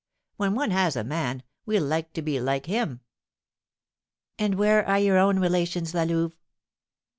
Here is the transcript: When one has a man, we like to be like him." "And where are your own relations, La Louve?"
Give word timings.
When 0.37 0.55
one 0.55 0.71
has 0.71 0.95
a 0.95 1.03
man, 1.03 1.43
we 1.67 1.77
like 1.79 2.11
to 2.13 2.23
be 2.23 2.39
like 2.39 2.65
him." 2.65 3.01
"And 4.39 4.55
where 4.55 4.83
are 4.83 4.97
your 4.97 5.19
own 5.19 5.37
relations, 5.37 5.93
La 5.93 6.01
Louve?" 6.05 6.35